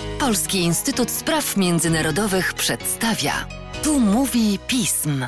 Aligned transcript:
Polski 0.00 0.58
Instytut 0.58 1.10
Spraw 1.10 1.56
Międzynarodowych 1.56 2.54
przedstawia. 2.54 3.48
Tu 3.82 4.00
mówi 4.00 4.58
pism. 4.66 5.26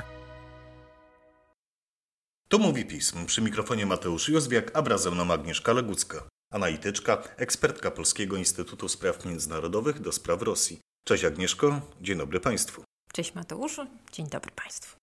Tu 2.49 2.59
mówi 2.59 2.85
pism. 2.85 3.27
Przy 3.27 3.43
mikrofonie 3.43 3.87
Mateusz 3.87 4.29
Józwiak, 4.29 4.71
a 4.75 4.83
wraz 4.83 5.03
ze 5.03 5.11
mną 5.11 5.33
Agnieszka 5.33 5.73
Legucka, 5.73 6.29
analityczka, 6.53 7.23
ekspertka 7.37 7.91
Polskiego 7.91 8.37
Instytutu 8.37 8.89
Spraw 8.89 9.25
Międzynarodowych 9.25 10.01
do 10.01 10.13
spraw 10.13 10.43
Rosji. 10.43 10.79
Cześć 11.05 11.25
Agnieszko, 11.25 11.81
dzień 12.01 12.19
dobry 12.19 12.41
Państwu. 12.41 12.83
Cześć 13.13 13.35
Mateuszu, 13.35 13.87
dzień 14.13 14.29
dobry 14.29 14.51
Państwu. 14.51 14.97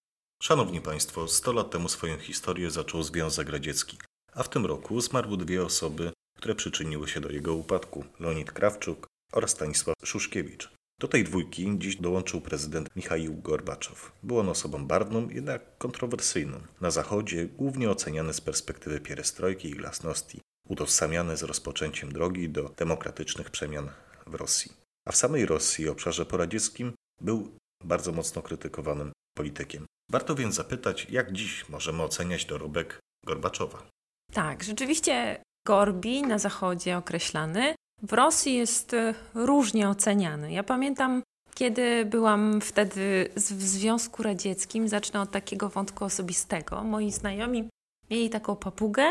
Szanowni 0.43 0.81
Państwo, 0.81 1.27
100 1.27 1.53
lat 1.53 1.71
temu 1.71 1.89
swoją 1.89 2.17
historię 2.17 2.71
zaczął 2.71 3.03
Związek 3.03 3.49
Radziecki, 3.49 3.97
a 4.33 4.43
w 4.43 4.49
tym 4.49 4.65
roku 4.65 5.01
zmarły 5.01 5.37
dwie 5.37 5.63
osoby, 5.63 6.11
które 6.37 6.55
przyczyniły 6.55 7.07
się 7.07 7.21
do 7.21 7.29
jego 7.29 7.53
upadku: 7.53 8.05
Leonid 8.19 8.51
Krawczuk 8.51 9.10
oraz 9.31 9.49
Stanisław 9.49 9.95
Szuszkiewicz. 10.03 10.69
Do 10.99 11.07
tej 11.07 11.23
dwójki 11.23 11.75
dziś 11.77 11.95
dołączył 11.95 12.41
prezydent 12.41 12.95
Michaił 12.95 13.41
Gorbaczow. 13.41 14.11
Był 14.23 14.39
on 14.39 14.49
osobą 14.49 14.87
barwną, 14.87 15.29
jednak 15.29 15.77
kontrowersyjną. 15.77 16.61
Na 16.81 16.91
Zachodzie 16.91 17.45
głównie 17.45 17.89
oceniany 17.89 18.33
z 18.33 18.41
perspektywy 18.41 18.99
pierestrojki 18.99 19.69
i 19.69 19.75
glasności, 19.75 20.41
utożsamiany 20.69 21.37
z 21.37 21.43
rozpoczęciem 21.43 22.11
drogi 22.11 22.49
do 22.49 22.69
demokratycznych 22.69 23.49
przemian 23.49 23.89
w 24.27 24.35
Rosji. 24.35 24.71
A 25.07 25.11
w 25.11 25.15
samej 25.15 25.45
Rosji, 25.45 25.89
obszarze 25.89 26.25
poradzieckim, 26.25 26.93
był 27.21 27.57
bardzo 27.83 28.11
mocno 28.11 28.41
krytykowanym 28.41 29.11
politykiem. 29.37 29.85
Warto 30.11 30.35
więc 30.35 30.55
zapytać, 30.55 31.07
jak 31.09 31.31
dziś 31.31 31.69
możemy 31.69 32.03
oceniać 32.03 32.45
dorobek 32.45 32.99
Gorbaczowa. 33.25 33.87
Tak, 34.33 34.63
rzeczywiście 34.63 35.43
Gorbi 35.67 36.21
na 36.21 36.39
Zachodzie 36.39 36.97
określany 36.97 37.75
w 38.03 38.13
Rosji 38.13 38.53
jest 38.53 38.93
e, 38.93 39.13
różnie 39.33 39.89
oceniany. 39.89 40.51
Ja 40.51 40.63
pamiętam, 40.63 41.23
kiedy 41.53 42.05
byłam 42.05 42.61
wtedy 42.61 43.29
w 43.35 43.63
Związku 43.63 44.23
Radzieckim, 44.23 44.87
zacznę 44.87 45.21
od 45.21 45.31
takiego 45.31 45.69
wątku 45.69 46.05
osobistego. 46.05 46.83
Moi 46.83 47.11
znajomi 47.11 47.69
mieli 48.11 48.29
taką 48.29 48.55
papugę 48.55 49.03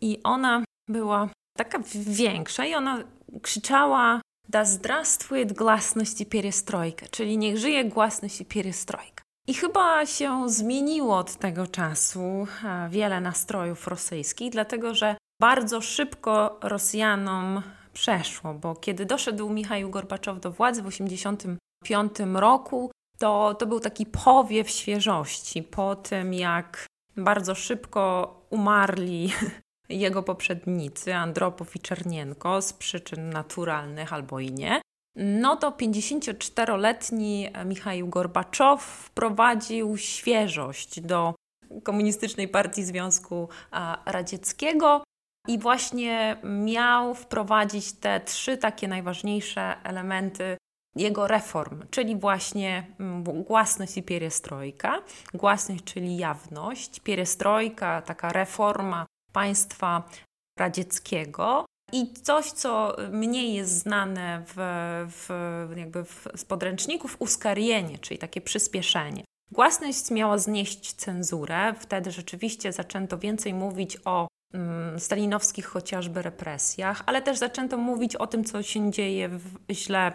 i 0.00 0.18
ona 0.24 0.64
była 0.88 1.28
taka 1.58 1.78
większa 1.94 2.66
i 2.66 2.74
ona 2.74 3.04
krzyczała 3.42 4.20
da 4.48 4.64
zdrastwuje 4.64 5.46
głasność 5.46 6.20
i 6.20 6.26
pierestrojka, 6.26 7.06
czyli 7.10 7.38
niech 7.38 7.58
żyje 7.58 7.84
głasność 7.84 8.40
i 8.40 8.44
pierestrojka. 8.44 9.22
I 9.48 9.54
chyba 9.54 10.06
się 10.06 10.48
zmieniło 10.48 11.18
od 11.18 11.36
tego 11.36 11.66
czasu 11.66 12.46
e, 12.64 12.88
wiele 12.90 13.20
nastrojów 13.20 13.86
rosyjskich, 13.86 14.52
dlatego 14.52 14.94
że 14.94 15.16
bardzo 15.40 15.80
szybko 15.80 16.58
Rosjanom 16.62 17.62
przeszło, 17.96 18.54
bo 18.54 18.74
kiedy 18.74 19.06
doszedł 19.06 19.50
Michał 19.50 19.90
Gorbaczow 19.90 20.40
do 20.40 20.50
władzy 20.50 20.82
w 20.82 20.84
1985 20.84 22.34
roku, 22.34 22.90
to, 23.18 23.54
to 23.54 23.66
był 23.66 23.80
taki 23.80 24.06
powiew 24.06 24.70
świeżości 24.70 25.62
po 25.62 25.96
tym, 25.96 26.34
jak 26.34 26.86
bardzo 27.16 27.54
szybko 27.54 28.34
umarli 28.50 29.32
jego 29.88 30.22
poprzednicy, 30.22 31.14
Andropow 31.14 31.76
i 31.76 31.78
Czernienko, 31.78 32.62
z 32.62 32.72
przyczyn 32.72 33.30
naturalnych 33.30 34.12
albo 34.12 34.40
i 34.40 34.52
nie. 34.52 34.80
No 35.16 35.56
to 35.56 35.70
54-letni 35.70 37.48
Michał 37.64 38.08
Gorbaczow 38.08 38.82
wprowadził 38.82 39.96
świeżość 39.96 41.00
do 41.00 41.34
Komunistycznej 41.82 42.48
Partii 42.48 42.84
Związku 42.84 43.48
Radzieckiego 44.06 45.02
i 45.48 45.58
właśnie 45.58 46.36
miał 46.44 47.14
wprowadzić 47.14 47.92
te 47.92 48.20
trzy 48.20 48.56
takie 48.56 48.88
najważniejsze 48.88 49.76
elementy 49.84 50.56
jego 50.96 51.26
reform, 51.26 51.82
czyli 51.90 52.16
właśnie 52.16 52.86
mm, 53.00 53.24
głasność 53.24 53.96
i 53.96 54.02
pierestrojka. 54.02 55.02
Głasność, 55.34 55.84
czyli 55.84 56.16
jawność, 56.16 57.00
pierestrojka, 57.00 58.02
taka 58.02 58.32
reforma 58.32 59.06
państwa 59.32 60.02
radzieckiego. 60.58 61.66
I 61.92 62.12
coś, 62.12 62.46
co 62.46 62.96
mniej 63.10 63.54
jest 63.54 63.78
znane 63.78 64.44
w, 64.46 64.54
w, 65.10 65.28
jakby 65.76 66.04
w, 66.04 66.26
z 66.34 66.44
podręczników, 66.44 67.16
uskarienie, 67.18 67.98
czyli 67.98 68.18
takie 68.18 68.40
przyspieszenie. 68.40 69.24
Głasność 69.52 70.10
miała 70.10 70.38
znieść 70.38 70.92
cenzurę, 70.92 71.74
wtedy 71.80 72.10
rzeczywiście 72.10 72.72
zaczęto 72.72 73.18
więcej 73.18 73.54
mówić 73.54 73.98
o 74.04 74.26
Mm, 74.26 74.35
stalinowskich 74.98 75.66
chociażby 75.66 76.22
represjach, 76.22 77.02
ale 77.06 77.22
też 77.22 77.38
zaczęto 77.38 77.76
mówić 77.76 78.16
o 78.16 78.26
tym, 78.26 78.44
co 78.44 78.62
się 78.62 78.90
dzieje 78.90 79.28
w, 79.28 79.58
źle 79.70 80.12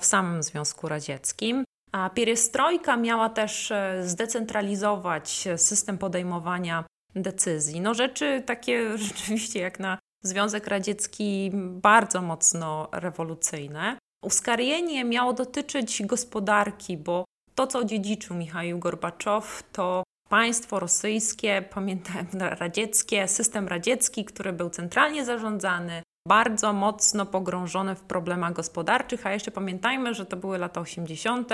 w 0.00 0.04
samym 0.04 0.42
Związku 0.42 0.88
Radzieckim. 0.88 1.64
A 1.92 2.10
pierestrojka 2.10 2.96
miała 2.96 3.28
też 3.28 3.70
e, 3.70 4.02
zdecentralizować 4.04 5.48
system 5.56 5.98
podejmowania 5.98 6.84
decyzji. 7.14 7.80
No 7.80 7.94
rzeczy 7.94 8.42
takie 8.46 8.90
rzeczywiście 8.98 9.60
jak 9.60 9.80
na 9.80 9.98
Związek 10.22 10.66
Radziecki 10.66 11.50
bardzo 11.54 12.22
mocno 12.22 12.88
rewolucyjne. 12.92 13.98
Uskarienie 14.24 15.04
miało 15.04 15.32
dotyczyć 15.32 16.02
gospodarki, 16.06 16.96
bo 16.96 17.24
to, 17.54 17.66
co 17.66 17.84
dziedziczył 17.84 18.36
Michał 18.36 18.78
Gorbaczow, 18.78 19.62
to 19.72 20.02
państwo 20.34 20.80
rosyjskie, 20.80 21.62
pamiętam 21.70 22.26
radzieckie, 22.40 23.28
system 23.28 23.68
radziecki, 23.68 24.24
który 24.24 24.52
był 24.52 24.70
centralnie 24.70 25.24
zarządzany, 25.24 26.02
bardzo 26.28 26.72
mocno 26.72 27.26
pogrążony 27.26 27.94
w 27.94 28.00
problemach 28.00 28.52
gospodarczych, 28.52 29.26
a 29.26 29.32
jeszcze 29.32 29.50
pamiętajmy, 29.50 30.14
że 30.14 30.26
to 30.26 30.36
były 30.36 30.58
lata 30.58 30.80
80., 30.80 31.50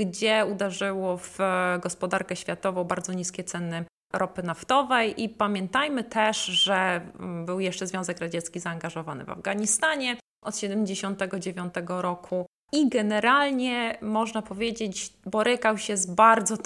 gdzie 0.00 0.46
uderzyło 0.52 1.16
w 1.16 1.38
gospodarkę 1.82 2.36
światową 2.36 2.84
bardzo 2.84 3.12
niskie 3.12 3.44
ceny 3.44 3.84
ropy 4.12 4.42
naftowej 4.42 5.22
i 5.22 5.28
pamiętajmy 5.28 6.04
też, 6.04 6.44
że 6.44 7.00
był 7.44 7.60
jeszcze 7.60 7.86
Związek 7.86 8.18
Radziecki 8.18 8.60
zaangażowany 8.60 9.24
w 9.24 9.30
Afganistanie 9.30 10.16
od 10.44 10.54
1979 10.54 11.74
roku 12.02 12.46
i 12.72 12.88
generalnie 12.88 13.98
można 14.02 14.42
powiedzieć, 14.42 15.12
borykał 15.26 15.78
się 15.78 15.96
z 15.96 16.06
bardzo 16.06 16.56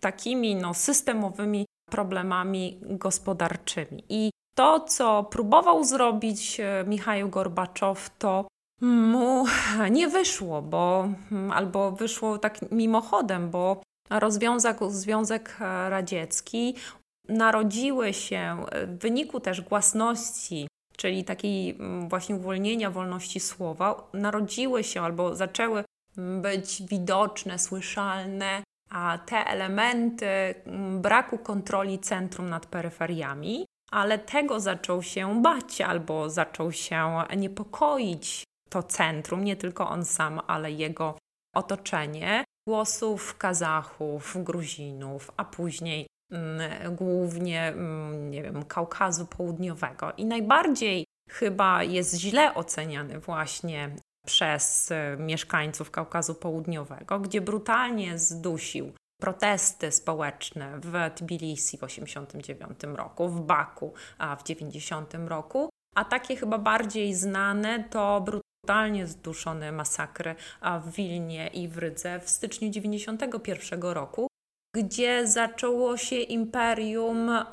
takimi 0.00 0.56
no, 0.56 0.74
systemowymi 0.74 1.66
problemami 1.90 2.80
gospodarczymi. 2.82 4.04
I 4.08 4.30
to, 4.54 4.80
co 4.80 5.24
próbował 5.24 5.84
zrobić 5.84 6.60
e, 6.60 6.84
Michał 6.86 7.28
Gorbaczow, 7.28 8.10
to 8.18 8.48
mu 8.80 9.44
nie 9.90 10.08
wyszło, 10.08 10.62
bo 10.62 11.08
albo 11.52 11.92
wyszło 11.92 12.38
tak 12.38 12.72
mimochodem, 12.72 13.50
bo 13.50 13.82
rozwiązał 14.10 14.90
Związek 14.90 15.56
Radziecki. 15.88 16.74
Narodziły 17.28 18.12
się 18.12 18.64
w 18.86 18.98
wyniku 18.98 19.40
też 19.40 19.60
głasności 19.60 20.68
czyli 21.02 21.24
takiej 21.24 21.70
mm, 21.70 22.08
właśnie 22.08 22.36
uwolnienia 22.36 22.90
wolności 22.90 23.40
słowa, 23.40 24.10
narodziły 24.12 24.84
się 24.84 25.00
albo 25.02 25.34
zaczęły 25.34 25.84
być 26.16 26.82
widoczne, 26.82 27.58
słyszalne, 27.58 28.62
a 28.90 29.18
te 29.26 29.36
elementy 29.46 30.26
mm, 30.26 31.02
braku 31.02 31.38
kontroli 31.38 31.98
centrum 31.98 32.48
nad 32.48 32.66
peryferiami, 32.66 33.66
ale 33.90 34.18
tego 34.18 34.60
zaczął 34.60 35.02
się 35.02 35.42
bać 35.42 35.80
albo 35.80 36.30
zaczął 36.30 36.72
się 36.72 37.24
niepokoić 37.36 38.44
to 38.70 38.82
centrum, 38.82 39.44
nie 39.44 39.56
tylko 39.56 39.88
on 39.88 40.04
sam, 40.04 40.40
ale 40.46 40.72
jego 40.72 41.18
otoczenie. 41.54 42.44
Głosów 42.68 43.38
Kazachów, 43.38 44.36
Gruzinów, 44.44 45.30
a 45.36 45.44
później 45.44 46.06
Mm, 46.06 46.11
głównie 46.90 47.62
mm, 47.62 48.30
nie 48.30 48.42
wiem, 48.42 48.64
Kaukazu 48.64 49.26
Południowego. 49.26 50.12
I 50.16 50.24
najbardziej 50.24 51.04
chyba 51.30 51.82
jest 51.82 52.14
źle 52.14 52.54
oceniany 52.54 53.20
właśnie 53.20 53.96
przez 54.26 54.90
e, 54.92 55.16
mieszkańców 55.18 55.90
Kaukazu 55.90 56.34
Południowego, 56.34 57.20
gdzie 57.20 57.40
brutalnie 57.40 58.18
zdusił 58.18 58.92
protesty 59.20 59.92
społeczne 59.92 60.80
w 60.80 61.10
Tbilisi 61.14 61.76
w 61.76 61.80
1989 61.80 62.96
roku, 62.96 63.28
w 63.28 63.40
Baku 63.40 63.92
a 64.18 64.36
w 64.36 64.42
1990 64.42 65.28
roku, 65.28 65.70
a 65.94 66.04
takie 66.04 66.36
chyba 66.36 66.58
bardziej 66.58 67.14
znane 67.14 67.84
to 67.90 68.20
brutalnie 68.20 69.06
zduszone 69.06 69.72
masakry 69.72 70.34
w 70.84 70.92
Wilnie 70.92 71.48
i 71.48 71.68
w 71.68 71.78
Rydze 71.78 72.20
w 72.20 72.30
styczniu 72.30 72.68
1991 72.68 73.82
roku, 73.82 74.28
gdzie 74.74 75.26
zaczęło 75.26 75.96
się 75.96 76.16
imperium 76.16 77.30
e, 77.30 77.44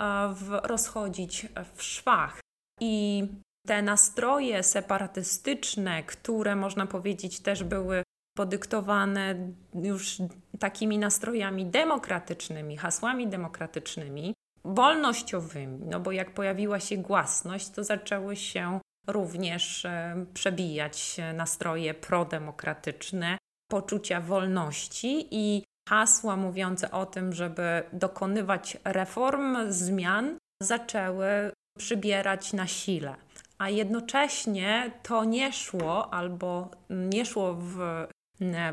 rozchodzić 0.64 1.48
w 1.76 1.84
szwach. 1.84 2.40
I 2.82 3.28
te 3.68 3.82
nastroje 3.82 4.64
separatystyczne, 4.64 6.04
które 6.04 6.56
można 6.56 6.86
powiedzieć 6.86 7.40
też 7.40 7.64
były 7.64 8.04
podyktowane 8.38 9.36
już 9.74 10.18
takimi 10.60 10.98
nastrojami 10.98 11.66
demokratycznymi, 11.66 12.78
hasłami 12.78 13.28
demokratycznymi, 13.28 14.34
wolnościowymi, 14.64 15.86
no 15.86 16.00
bo 16.00 16.12
jak 16.12 16.34
pojawiła 16.34 16.80
się 16.80 16.98
głasność, 16.98 17.70
to 17.70 17.84
zaczęły 17.84 18.36
się 18.36 18.80
również 19.08 19.86
e, 19.86 20.26
przebijać 20.34 21.18
nastroje 21.34 21.94
prodemokratyczne, 21.94 23.38
poczucia 23.70 24.22
wolności 24.22 25.28
i 25.32 25.64
hasła 25.90 26.36
mówiące 26.36 26.92
o 26.92 27.06
tym, 27.06 27.34
żeby 27.34 27.84
dokonywać 27.94 28.78
reform, 28.84 29.58
zmian, 29.70 30.38
zaczęły 30.64 31.52
przybierać 31.78 32.54
na 32.54 32.68
sile. 32.68 33.16
A 33.58 33.70
jednocześnie 33.70 34.92
to 35.04 35.24
nie 35.24 35.54
szło 35.54 36.14
albo 36.14 36.72
nie 36.90 37.26
szło 37.26 37.54
w, 37.54 37.78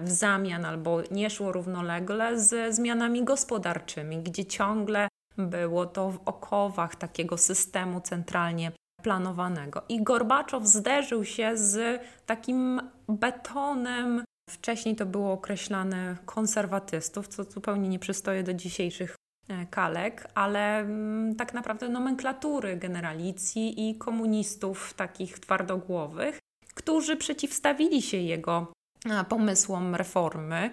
w 0.00 0.10
zamian, 0.10 0.64
albo 0.64 1.02
nie 1.10 1.30
szło 1.30 1.52
równolegle 1.52 2.40
ze 2.40 2.72
zmianami 2.72 3.24
gospodarczymi, 3.24 4.18
gdzie 4.18 4.44
ciągle 4.44 5.08
było 5.36 5.86
to 5.86 6.10
w 6.10 6.18
okowach 6.24 6.96
takiego 6.96 7.38
systemu 7.38 8.00
centralnie 8.00 8.72
planowanego. 9.02 9.82
I 9.88 10.02
Gorbaczow 10.02 10.66
zderzył 10.66 11.24
się 11.24 11.56
z 11.56 12.02
takim 12.26 12.80
betonem. 13.08 14.24
Wcześniej 14.50 14.96
to 14.96 15.06
było 15.06 15.32
określane 15.32 16.16
konserwatystów, 16.26 17.28
co 17.28 17.44
zupełnie 17.44 17.88
nie 17.88 17.98
przystoje 17.98 18.42
do 18.42 18.54
dzisiejszych 18.54 19.16
e, 19.48 19.66
kalek, 19.66 20.28
ale 20.34 20.78
mm, 20.78 21.34
tak 21.34 21.54
naprawdę 21.54 21.88
nomenklatury 21.88 22.76
generalicji 22.76 23.90
i 23.90 23.98
komunistów 23.98 24.94
takich 24.94 25.38
twardogłowych, 25.38 26.38
którzy 26.74 27.16
przeciwstawili 27.16 28.02
się 28.02 28.16
jego 28.16 28.72
e, 29.10 29.24
pomysłom 29.24 29.94
reformy 29.94 30.70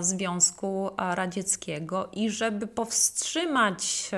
Związku 0.00 0.90
Radzieckiego. 0.98 2.08
I 2.12 2.30
żeby 2.30 2.66
powstrzymać 2.66 4.10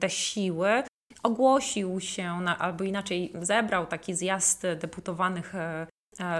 te 0.00 0.10
siły, 0.10 0.82
ogłosił 1.22 2.00
się, 2.00 2.30
albo 2.58 2.84
inaczej 2.84 3.32
zebrał 3.42 3.86
taki 3.86 4.14
zjazd 4.14 4.62
deputowanych 4.80 5.54
e, 5.54 5.58
e, 5.58 5.86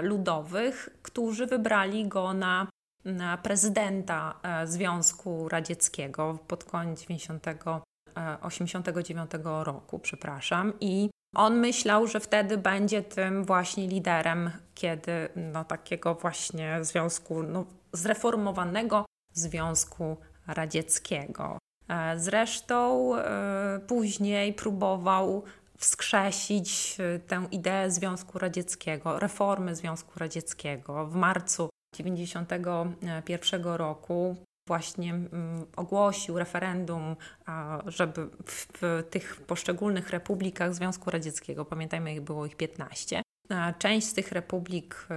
ludowych, 0.01 0.89
którzy 1.01 1.47
wybrali 1.47 2.07
go 2.07 2.33
na, 2.33 2.67
na 3.05 3.37
prezydenta 3.37 4.39
e, 4.43 4.67
Związku 4.67 5.49
Radzieckiego 5.49 6.39
pod 6.47 6.63
koniec 6.63 7.01
90, 7.01 7.45
89 8.41 9.31
roku, 9.43 9.99
przepraszam, 9.99 10.73
i 10.79 11.09
on 11.35 11.59
myślał, 11.59 12.07
że 12.07 12.19
wtedy 12.19 12.57
będzie 12.57 13.01
tym 13.01 13.45
właśnie 13.45 13.87
liderem, 13.87 14.51
kiedy 14.75 15.29
no, 15.35 15.63
takiego 15.63 16.15
właśnie 16.15 16.83
związku, 16.83 17.43
no, 17.43 17.65
zreformowanego 17.93 19.05
Związku 19.33 20.17
Radzieckiego. 20.47 21.57
E, 21.89 22.19
zresztą 22.19 23.11
e, 23.15 23.79
później 23.87 24.53
próbował 24.53 25.43
wskrzesić 25.81 26.97
e, 26.99 27.19
tę 27.19 27.47
ideę 27.51 27.91
Związku 27.91 28.39
Radzieckiego, 28.39 29.19
reformy 29.19 29.75
Związku 29.75 30.19
Radzieckiego. 30.19 31.07
W 31.07 31.15
marcu 31.15 31.69
1991 31.95 33.63
roku 33.63 34.35
właśnie 34.67 35.09
mm, 35.13 35.65
ogłosił 35.75 36.39
referendum, 36.39 37.15
żeby 37.85 38.29
w 38.45 38.77
tych 39.09 39.41
poszczególnych 39.41 40.09
republikach 40.09 40.75
Związku 40.75 41.11
Radzieckiego, 41.11 41.65
pamiętajmy, 41.65 42.21
było 42.21 42.45
ich 42.45 42.57
15, 42.57 43.21
część 43.79 44.07
z 44.07 44.13
tych 44.13 44.31
republik 44.31 45.07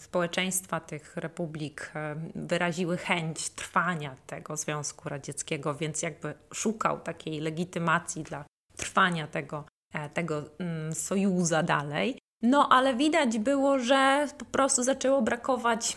społeczeństwa 0.00 0.80
tych 0.80 1.16
republik 1.16 1.92
e, 1.94 2.16
wyraziły 2.34 2.96
chęć 2.96 3.50
trwania 3.50 4.16
tego 4.26 4.56
Związku 4.56 5.08
Radzieckiego, 5.08 5.74
więc 5.74 6.02
jakby 6.02 6.34
szukał 6.54 7.00
takiej 7.00 7.40
legitymacji 7.40 8.22
dla 8.22 8.44
trwania 8.76 9.26
tego, 9.26 9.64
tego 10.14 10.42
mm, 10.58 10.94
sojuza 10.94 11.62
dalej. 11.62 12.18
No 12.42 12.68
ale 12.68 12.94
widać 12.94 13.38
było, 13.38 13.78
że 13.78 14.28
po 14.38 14.44
prostu 14.44 14.82
zaczęło 14.82 15.22
brakować, 15.22 15.96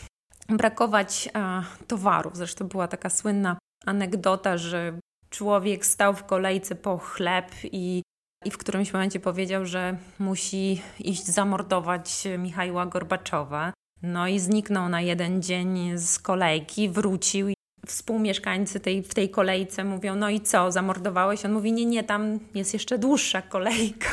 brakować 0.49 1.29
e, 1.35 1.63
towarów. 1.87 2.37
Zresztą 2.37 2.67
była 2.67 2.87
taka 2.87 3.09
słynna 3.09 3.57
anegdota, 3.85 4.57
że 4.57 4.99
człowiek 5.29 5.85
stał 5.85 6.13
w 6.13 6.23
kolejce 6.23 6.75
po 6.75 6.97
chleb 6.97 7.51
i 7.63 8.01
i 8.45 8.51
w 8.51 8.57
którymś 8.57 8.93
momencie 8.93 9.19
powiedział, 9.19 9.65
że 9.65 9.97
musi 10.19 10.81
iść 10.99 11.25
zamordować 11.25 12.27
Michała 12.37 12.85
Gorbaczowa. 12.85 13.73
No 14.01 14.27
i 14.27 14.39
zniknął 14.39 14.89
na 14.89 15.01
jeden 15.01 15.41
dzień 15.41 15.97
z 15.97 16.19
kolejki, 16.19 16.89
wrócił 16.89 17.49
współmieszkańcy 17.89 18.79
tej, 18.79 19.03
w 19.03 19.13
tej 19.13 19.29
kolejce 19.29 19.83
mówią, 19.83 20.15
no 20.15 20.29
i 20.29 20.41
co, 20.41 20.71
zamordowałeś? 20.71 21.45
On 21.45 21.53
mówi, 21.53 21.73
nie, 21.73 21.85
nie, 21.85 22.03
tam 22.03 22.39
jest 22.55 22.73
jeszcze 22.73 22.97
dłuższa 22.97 23.41
kolejka. 23.41 24.09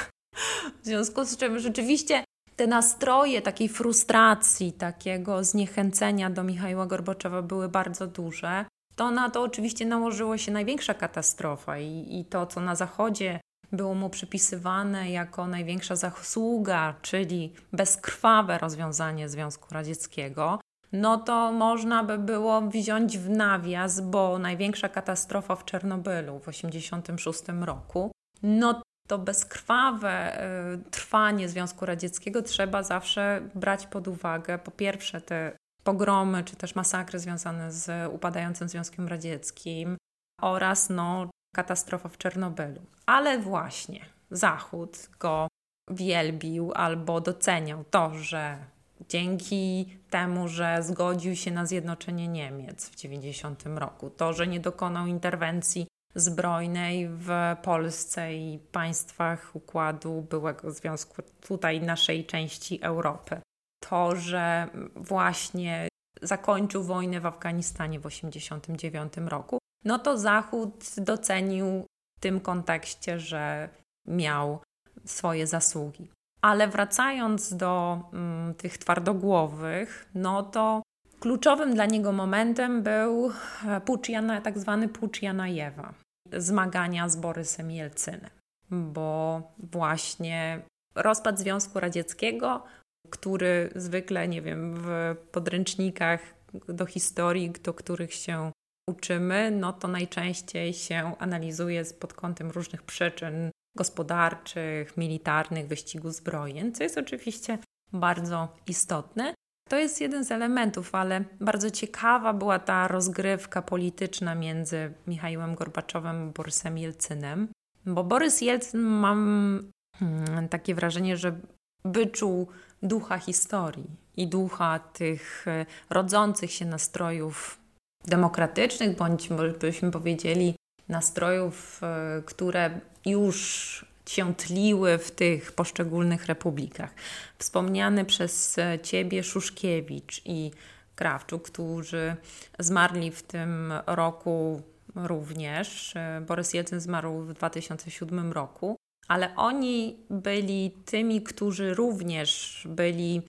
W 0.82 0.86
związku 0.86 1.24
z 1.24 1.36
czym 1.36 1.58
rzeczywiście 1.58 2.24
te 2.56 2.66
nastroje 2.66 3.42
takiej 3.42 3.68
frustracji, 3.68 4.72
takiego 4.72 5.44
zniechęcenia 5.44 6.30
do 6.30 6.44
Michała 6.44 6.86
Gorbaczowa 6.86 7.42
były 7.42 7.68
bardzo 7.68 8.06
duże. 8.06 8.64
To 8.96 9.10
na 9.10 9.30
to 9.30 9.42
oczywiście 9.42 9.86
nałożyło 9.86 10.38
się 10.38 10.52
największa 10.52 10.94
katastrofa 10.94 11.78
i, 11.78 12.20
i 12.20 12.24
to, 12.24 12.46
co 12.46 12.60
na 12.60 12.74
Zachodzie 12.74 13.40
było 13.72 13.94
mu 13.94 14.10
przypisywane 14.10 15.10
jako 15.10 15.46
największa 15.46 15.96
zasługa, 15.96 16.94
czyli 17.02 17.52
bezkrwawe 17.72 18.58
rozwiązanie 18.58 19.28
Związku 19.28 19.74
Radzieckiego, 19.74 20.60
no 21.00 21.16
to 21.16 21.52
można 21.52 22.04
by 22.04 22.18
było 22.18 22.60
wziąć 22.60 23.18
w 23.18 23.30
nawias, 23.30 24.00
bo 24.00 24.38
największa 24.38 24.88
katastrofa 24.88 25.56
w 25.56 25.64
Czernobylu 25.64 26.38
w 26.38 26.44
1986 26.44 27.42
roku, 27.64 28.10
no 28.42 28.82
to 29.08 29.18
bezkrwawe 29.18 30.42
y, 30.74 30.90
trwanie 30.90 31.48
Związku 31.48 31.86
Radzieckiego 31.86 32.42
trzeba 32.42 32.82
zawsze 32.82 33.40
brać 33.54 33.86
pod 33.86 34.08
uwagę 34.08 34.58
po 34.58 34.70
pierwsze 34.70 35.20
te 35.20 35.56
pogromy 35.84 36.44
czy 36.44 36.56
też 36.56 36.74
masakry 36.74 37.18
związane 37.18 37.72
z 37.72 38.12
upadającym 38.12 38.68
Związkiem 38.68 39.08
Radzieckim 39.08 39.96
oraz 40.42 40.90
no, 40.90 41.30
katastrofa 41.54 42.08
w 42.08 42.18
Czernobylu. 42.18 42.80
Ale 43.06 43.38
właśnie 43.38 44.00
Zachód 44.30 45.08
go 45.18 45.48
wielbił 45.90 46.72
albo 46.74 47.20
doceniał 47.20 47.84
to, 47.84 48.14
że 48.14 48.58
dzięki 49.08 49.86
temu, 50.10 50.48
że 50.48 50.78
zgodził 50.82 51.36
się 51.36 51.50
na 51.50 51.66
zjednoczenie 51.66 52.28
Niemiec 52.28 52.88
w 52.88 52.96
90 52.96 53.64
roku, 53.66 54.10
to, 54.10 54.32
że 54.32 54.46
nie 54.46 54.60
dokonał 54.60 55.06
interwencji 55.06 55.86
zbrojnej 56.14 57.08
w 57.08 57.30
Polsce 57.62 58.34
i 58.34 58.58
państwach 58.58 59.56
układu 59.56 60.22
byłego 60.22 60.70
związku 60.70 61.22
tutaj 61.40 61.80
naszej 61.80 62.24
części 62.24 62.82
Europy. 62.82 63.40
To, 63.84 64.16
że 64.16 64.68
właśnie 64.96 65.88
zakończył 66.22 66.82
wojnę 66.82 67.20
w 67.20 67.26
Afganistanie 67.26 68.00
w 68.00 68.02
1989 68.02 69.30
roku, 69.30 69.58
no 69.84 69.98
to 69.98 70.18
Zachód 70.18 70.84
docenił 70.96 71.86
w 72.18 72.20
tym 72.20 72.40
kontekście, 72.40 73.20
że 73.20 73.68
miał 74.06 74.60
swoje 75.04 75.46
zasługi. 75.46 76.08
Ale 76.42 76.68
wracając 76.68 77.56
do 77.56 78.00
mm, 78.12 78.54
tych 78.54 78.78
twardogłowych, 78.78 80.08
no 80.14 80.42
to 80.42 80.82
kluczowym 81.20 81.74
dla 81.74 81.86
niego 81.86 82.12
momentem 82.12 82.82
był 82.82 83.30
e, 83.68 83.80
pucz 83.80 84.08
Jana, 84.08 84.40
tak 84.40 84.58
zwany 84.58 84.88
pucz 84.88 85.22
Janajewa, 85.22 85.94
zmagania 86.32 87.08
z 87.08 87.16
Borysem 87.16 87.70
Jelcynem, 87.70 88.30
bo 88.70 89.42
właśnie 89.58 90.62
rozpad 90.94 91.38
Związku 91.38 91.80
Radzieckiego, 91.80 92.64
który 93.10 93.70
zwykle, 93.74 94.28
nie 94.28 94.42
wiem, 94.42 94.74
w 94.76 95.16
podręcznikach 95.32 96.20
do 96.68 96.86
historii, 96.86 97.50
do 97.50 97.74
których 97.74 98.14
się 98.14 98.52
uczymy, 98.90 99.50
no 99.50 99.72
to 99.72 99.88
najczęściej 99.88 100.74
się 100.74 101.12
analizuje 101.18 101.84
pod 102.00 102.14
kątem 102.14 102.50
różnych 102.50 102.82
przyczyn 102.82 103.50
gospodarczych, 103.76 104.96
militarnych, 104.96 105.66
wyścigu 105.66 106.10
zbrojeń, 106.10 106.72
co 106.72 106.82
jest 106.82 106.98
oczywiście 106.98 107.58
bardzo 107.92 108.48
istotne. 108.66 109.34
To 109.68 109.76
jest 109.76 110.00
jeden 110.00 110.24
z 110.24 110.32
elementów, 110.32 110.94
ale 110.94 111.24
bardzo 111.40 111.70
ciekawa 111.70 112.32
była 112.32 112.58
ta 112.58 112.88
rozgrywka 112.88 113.62
polityczna 113.62 114.34
między 114.34 114.92
Michałem 115.06 115.54
Gorbaczowem 115.54 116.28
a 116.28 116.32
Borysem 116.32 116.78
Jelcynem, 116.78 117.48
bo 117.86 118.04
Borys 118.04 118.40
Jelcyn 118.40 118.80
mam 118.80 119.62
hmm, 119.98 120.48
takie 120.48 120.74
wrażenie, 120.74 121.16
że 121.16 121.40
wyczuł 121.84 122.46
ducha 122.82 123.18
historii 123.18 123.90
i 124.16 124.28
ducha 124.28 124.78
tych 124.78 125.48
e, 125.48 125.66
rodzących 125.90 126.52
się 126.52 126.64
nastrojów 126.64 127.58
demokratycznych, 128.04 128.96
bądź 128.96 129.28
byśmy 129.60 129.90
powiedzieli 129.90 130.56
nastrojów, 130.88 131.80
e, 131.82 132.22
które 132.26 132.80
już 133.06 133.84
się 134.08 134.34
tliły 134.34 134.98
w 134.98 135.10
tych 135.10 135.52
poszczególnych 135.52 136.26
republikach. 136.26 136.94
Wspomniany 137.38 138.04
przez 138.04 138.56
Ciebie 138.82 139.24
Szuszkiewicz 139.24 140.22
i 140.24 140.50
Krawczuk, 140.94 141.42
którzy 141.42 142.16
zmarli 142.58 143.10
w 143.10 143.22
tym 143.22 143.72
roku 143.86 144.62
również. 144.94 145.96
E, 145.96 146.20
Borys 146.26 146.54
Jelcyn 146.54 146.80
zmarł 146.80 147.20
w 147.20 147.32
2007 147.32 148.32
roku, 148.32 148.76
ale 149.08 149.36
oni 149.36 149.96
byli 150.10 150.70
tymi, 150.84 151.22
którzy 151.22 151.74
również 151.74 152.62
byli 152.70 153.22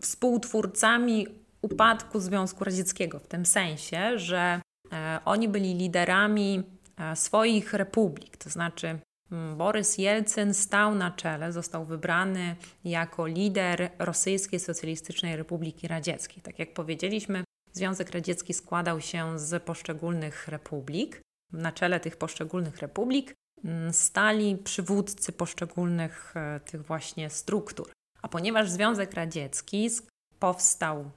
współtwórcami 0.00 1.26
upadku 1.62 2.20
Związku 2.20 2.64
Radzieckiego, 2.64 3.18
w 3.18 3.26
tym 3.26 3.46
sensie, 3.46 4.18
że 4.18 4.60
e, 4.92 5.20
oni 5.24 5.48
byli 5.48 5.74
liderami 5.74 6.62
e, 6.96 7.16
swoich 7.16 7.72
republik, 7.72 8.36
to 8.36 8.50
znaczy 8.50 8.98
Borys 9.56 9.98
Jelcyn 9.98 10.54
stał 10.54 10.94
na 10.94 11.10
czele, 11.10 11.52
został 11.52 11.84
wybrany 11.84 12.56
jako 12.84 13.26
lider 13.26 13.90
Rosyjskiej 13.98 14.60
Socjalistycznej 14.60 15.36
Republiki 15.36 15.88
Radzieckiej. 15.88 16.42
Tak 16.42 16.58
jak 16.58 16.74
powiedzieliśmy, 16.74 17.44
Związek 17.72 18.10
Radziecki 18.10 18.54
składał 18.54 19.00
się 19.00 19.38
z 19.38 19.62
poszczególnych 19.62 20.48
republik. 20.48 21.20
Na 21.52 21.72
czele 21.72 22.00
tych 22.00 22.16
poszczególnych 22.16 22.78
republik 22.78 23.34
mm, 23.64 23.92
stali 23.92 24.56
przywódcy 24.56 25.32
poszczególnych 25.32 26.36
e, 26.36 26.60
tych 26.60 26.82
właśnie 26.82 27.30
struktur. 27.30 27.92
A 28.22 28.28
ponieważ 28.28 28.70
Związek 28.70 29.14
Radziecki 29.14 29.90
powstał 30.38 31.10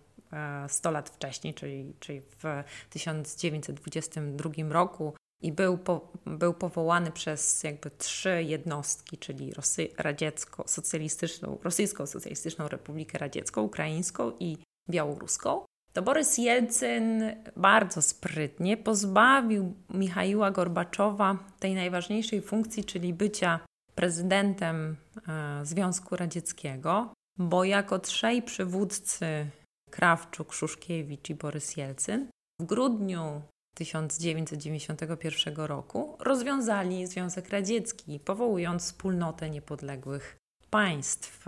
100 0.67 0.89
e, 0.89 0.91
lat 0.91 1.09
wcześniej, 1.09 1.53
czyli, 1.53 1.93
czyli 1.99 2.21
w 2.21 2.63
1922 2.89 4.51
roku 4.69 5.13
i 5.41 5.51
był, 5.51 5.77
po, 5.77 6.11
był 6.25 6.53
powołany 6.53 7.11
przez 7.11 7.63
jakby 7.63 7.91
trzy 7.91 8.43
jednostki, 8.43 9.17
czyli 9.17 9.53
Rosy, 9.53 9.89
radziecko-socjalistyczną, 9.97 11.57
Rosyjsko-Socjalistyczną 11.63 12.67
Republikę 12.67 13.17
Radziecką, 13.17 13.61
Ukraińską 13.61 14.31
i 14.39 14.57
Białoruską, 14.89 15.65
to 15.93 16.01
Borys 16.01 16.37
Jelcyn 16.37 17.35
bardzo 17.55 18.01
sprytnie 18.01 18.77
pozbawił 18.77 19.73
Michaiła 19.89 20.51
Gorbaczowa 20.51 21.37
tej 21.59 21.75
najważniejszej 21.75 22.41
funkcji, 22.41 22.83
czyli 22.83 23.13
bycia 23.13 23.59
prezydentem 23.95 24.95
e, 25.27 25.65
Związku 25.65 26.15
Radzieckiego, 26.15 27.13
bo 27.37 27.63
jako 27.63 27.99
trzej 27.99 28.41
przywódcy 28.41 29.47
Krawczuk, 29.89 30.53
Szuszkiewicz 30.53 31.29
i 31.29 31.35
Borys 31.35 31.77
Jelcyn 31.77 32.27
w 32.61 32.65
grudniu 32.65 33.41
1991 33.75 35.55
roku 35.55 36.17
rozwiązali 36.19 37.07
Związek 37.07 37.49
Radziecki, 37.49 38.19
powołując 38.19 38.83
wspólnotę 38.83 39.49
niepodległych 39.49 40.37
państw. 40.69 41.45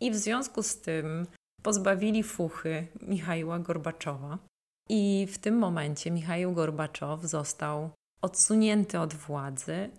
I 0.00 0.10
w 0.10 0.16
związku 0.16 0.62
z 0.62 0.80
tym 0.80 1.26
pozbawili 1.62 2.22
fuchy 2.22 2.86
Michaiła 3.02 3.58
Gorbaczowa. 3.58 4.38
I 4.88 5.26
w 5.32 5.38
tym 5.38 5.58
momencie 5.58 6.10
Michaił 6.10 6.52
Gorbaczow 6.52 7.22
został 7.22 7.90
odsunięty 8.22 9.00
od 9.00 9.14
władzy. 9.14 9.90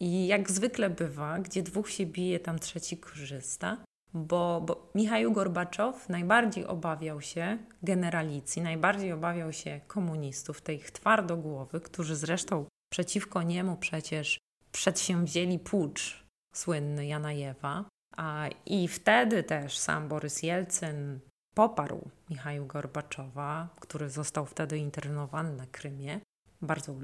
I 0.00 0.26
jak 0.26 0.50
zwykle 0.50 0.90
bywa, 0.90 1.38
gdzie 1.38 1.62
dwóch 1.62 1.90
się 1.90 2.06
bije, 2.06 2.40
tam 2.40 2.58
trzeci 2.58 2.96
korzysta, 2.96 3.84
bo, 4.14 4.60
bo 4.60 4.90
Michaił 4.94 5.32
Gorbaczow 5.32 6.08
najbardziej 6.08 6.66
obawiał 6.66 7.20
się 7.20 7.58
generalicji, 7.82 8.62
najbardziej 8.62 9.12
obawiał 9.12 9.52
się 9.52 9.80
komunistów, 9.86 10.60
tych 10.60 10.90
twardogłowych, 10.90 11.82
którzy 11.82 12.16
zresztą 12.16 12.66
przeciwko 12.92 13.42
niemu 13.42 13.76
przecież 13.76 14.38
przedsięwzięli 14.72 15.58
pucz 15.58 16.24
słynny 16.54 17.06
Janajewa. 17.06 17.84
A, 18.16 18.48
I 18.66 18.88
wtedy 18.88 19.42
też 19.42 19.78
sam 19.78 20.08
Borys 20.08 20.42
Jelcyn 20.42 21.20
poparł 21.54 22.10
Michaił 22.30 22.66
Gorbaczowa, 22.66 23.68
który 23.80 24.10
został 24.10 24.46
wtedy 24.46 24.78
internowany 24.78 25.52
na 25.52 25.66
Krymie, 25.66 26.20
bardzo 26.62 26.94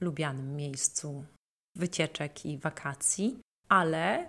lubianym 0.00 0.56
miejscu 0.56 1.24
wycieczek 1.76 2.46
i 2.46 2.58
wakacji, 2.58 3.38
ale 3.68 4.28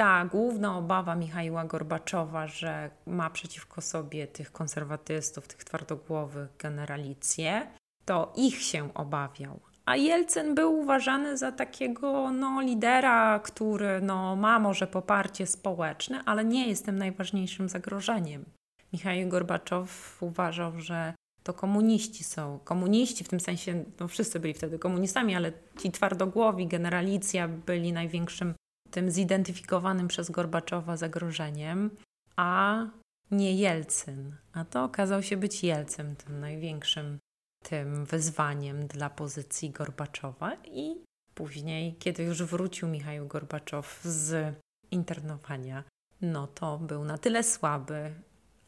ta 0.00 0.24
główna 0.24 0.78
obawa 0.78 1.14
Michaiła 1.14 1.64
Gorbaczowa, 1.64 2.46
że 2.46 2.90
ma 3.06 3.30
przeciwko 3.30 3.80
sobie 3.80 4.26
tych 4.26 4.52
konserwatystów, 4.52 5.48
tych 5.48 5.64
twardogłowych 5.64 6.48
generalicję, 6.58 7.66
to 8.04 8.32
ich 8.36 8.62
się 8.62 8.94
obawiał, 8.94 9.60
a 9.86 9.96
Jelcyn 9.96 10.54
był 10.54 10.78
uważany 10.78 11.36
za 11.36 11.52
takiego 11.52 12.30
no, 12.30 12.60
lidera, 12.60 13.38
który 13.38 14.00
no, 14.00 14.36
ma 14.36 14.58
może 14.58 14.86
poparcie 14.86 15.46
społeczne, 15.46 16.22
ale 16.26 16.44
nie 16.44 16.68
jest 16.68 16.84
tym 16.84 16.98
najważniejszym 16.98 17.68
zagrożeniem. 17.68 18.44
Michał 18.92 19.14
Gorbaczow 19.28 20.18
uważał, 20.22 20.80
że 20.80 21.14
to 21.42 21.54
komuniści 21.54 22.24
są. 22.24 22.58
Komuniści 22.64 23.24
w 23.24 23.28
tym 23.28 23.40
sensie, 23.40 23.84
no 24.00 24.08
wszyscy 24.08 24.40
byli 24.40 24.54
wtedy 24.54 24.78
komunistami, 24.78 25.34
ale 25.34 25.52
ci 25.82 25.90
twardogłowi, 25.90 26.66
generalicja 26.66 27.48
byli 27.48 27.92
największym 27.92 28.54
tym 28.90 29.10
zidentyfikowanym 29.10 30.08
przez 30.08 30.30
Gorbaczowa 30.30 30.96
zagrożeniem, 30.96 31.90
a 32.36 32.86
nie 33.30 33.54
Jelcyn. 33.54 34.36
A 34.52 34.64
to 34.64 34.84
okazał 34.84 35.22
się 35.22 35.36
być 35.36 35.64
Jelcyn, 35.64 36.16
tym 36.16 36.40
największym 36.40 37.18
tym 37.62 38.04
wyzwaniem 38.04 38.86
dla 38.86 39.10
pozycji 39.10 39.70
Gorbaczowa 39.70 40.54
i 40.64 40.96
później, 41.34 41.94
kiedy 41.98 42.22
już 42.22 42.42
wrócił 42.42 42.88
Michał 42.88 43.26
Gorbaczow 43.26 44.00
z 44.04 44.54
internowania, 44.90 45.84
no 46.20 46.46
to 46.46 46.78
był 46.78 47.04
na 47.04 47.18
tyle 47.18 47.42
słaby, 47.42 48.14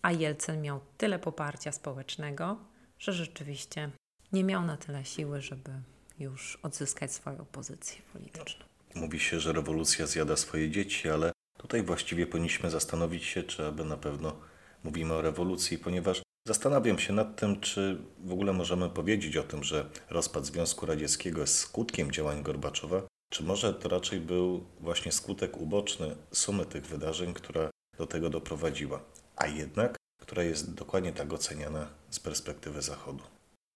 a 0.03 0.13
Jelcyn 0.13 0.63
miał 0.63 0.81
tyle 0.99 1.19
poparcia 1.19 1.73
społecznego, 1.73 2.59
że 2.99 3.13
rzeczywiście 3.13 3.91
nie 4.33 4.45
miał 4.45 4.63
na 4.63 4.77
tyle 4.77 5.05
siły, 5.05 5.41
żeby 5.41 5.71
już 6.19 6.59
odzyskać 6.63 7.13
swoją 7.13 7.45
pozycję 7.45 8.03
polityczną. 8.13 8.72
Mówi 8.95 9.21
się, 9.21 9.41
że 9.41 9.53
rewolucja 9.53 10.07
zjada 10.07 10.37
swoje 10.37 10.71
dzieci, 10.71 11.09
ale 11.09 11.33
tutaj 11.59 11.83
właściwie 11.83 12.27
powinniśmy 12.27 12.71
zastanowić 12.71 13.25
się, 13.25 13.43
czy 13.43 13.67
aby 13.67 13.85
na 13.85 13.97
pewno 13.97 14.37
mówimy 14.85 15.15
o 15.15 15.23
rewolucji, 15.23 15.79
ponieważ 15.79 16.23
Zastanawiam 16.49 16.99
się 16.99 17.13
nad 17.13 17.37
tym, 17.37 17.61
czy 17.61 17.99
w 18.19 18.33
ogóle 18.33 18.53
możemy 18.53 18.91
powiedzieć 18.91 19.37
o 19.37 19.43
tym, 19.43 19.65
że 19.65 19.91
rozpad 20.11 20.47
Związku 20.47 20.87
Radzieckiego 20.87 21.41
jest 21.41 21.59
skutkiem 21.59 22.13
działań 22.13 22.43
Gorbaczowa, 22.43 23.03
czy 23.33 23.43
może 23.43 23.75
to 23.75 23.89
raczej 23.89 24.21
był 24.21 24.67
właśnie 24.81 25.13
skutek 25.13 25.57
uboczny 25.57 26.17
sumy 26.33 26.67
tych 26.67 26.87
wydarzeń, 26.87 27.35
która 27.35 27.71
do 27.99 28.07
tego 28.07 28.31
doprowadziła, 28.31 29.01
a 29.37 29.47
jednak 29.47 29.97
która 30.21 30.43
jest 30.43 30.75
dokładnie 30.75 31.13
tak 31.13 31.33
oceniana 31.33 31.89
z 32.11 32.21
perspektywy 32.21 32.83
Zachodu. 32.83 33.25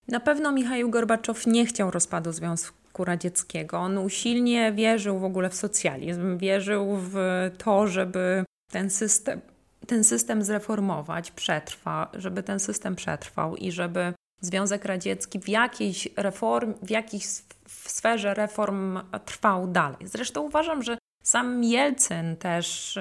Na 0.09 0.21
pewno 0.21 0.53
Michał 0.53 0.91
Gorbaczow 0.91 1.47
nie 1.47 1.67
chciał 1.67 1.91
rozpadu 1.91 2.33
Związku 2.33 3.05
Radzieckiego. 3.05 3.79
On 3.79 3.99
usilnie 3.99 4.73
wierzył 4.73 5.19
w 5.19 5.25
ogóle 5.25 5.51
w 5.51 5.55
socjalizm, 5.55 6.39
wierzył 6.39 6.97
w 6.97 7.17
to, 7.59 7.89
żeby 7.89 8.45
ten 8.73 8.91
system 8.91 9.41
ten 9.87 10.05
system 10.05 10.43
zreformować, 10.43 11.31
przetrwa, 11.31 12.11
żeby 12.15 12.43
ten 12.43 12.61
system 12.61 12.97
przetrwał 12.97 13.57
i 13.57 13.73
żeby 13.73 14.13
Związek 14.41 14.85
Radziecki 14.85 15.41
w 15.41 15.49
jakiejś 15.49 16.09
reform, 16.17 16.75
w 16.83 16.91
jakiejś 16.91 17.27
sferze 17.67 18.35
reform 18.35 18.99
trwał 19.25 19.67
dalej. 19.67 19.99
Zresztą 20.05 20.43
uważam, 20.43 20.83
że 20.83 20.99
sam 21.23 21.65
Jelcyn 21.65 22.37
też 22.37 22.99